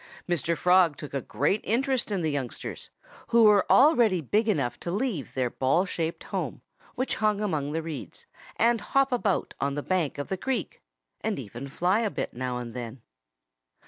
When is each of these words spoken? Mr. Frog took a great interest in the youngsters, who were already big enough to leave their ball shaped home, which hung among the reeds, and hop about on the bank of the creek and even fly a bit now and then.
Mr. 0.27 0.57
Frog 0.57 0.97
took 0.97 1.13
a 1.13 1.21
great 1.21 1.61
interest 1.63 2.09
in 2.09 2.23
the 2.23 2.31
youngsters, 2.31 2.89
who 3.27 3.43
were 3.43 3.67
already 3.69 4.19
big 4.19 4.49
enough 4.49 4.79
to 4.79 4.89
leave 4.89 5.35
their 5.35 5.51
ball 5.51 5.85
shaped 5.85 6.23
home, 6.23 6.63
which 6.95 7.17
hung 7.17 7.39
among 7.39 7.71
the 7.71 7.83
reeds, 7.83 8.25
and 8.55 8.81
hop 8.81 9.11
about 9.11 9.53
on 9.59 9.75
the 9.75 9.83
bank 9.83 10.17
of 10.17 10.27
the 10.27 10.37
creek 10.37 10.81
and 11.23 11.37
even 11.37 11.67
fly 11.67 11.99
a 11.99 12.09
bit 12.09 12.33
now 12.33 12.57
and 12.57 12.73
then. 12.73 13.03